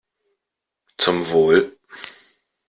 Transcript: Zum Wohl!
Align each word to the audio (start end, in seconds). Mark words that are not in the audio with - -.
Zum 0.97 1.29
Wohl! 1.29 1.77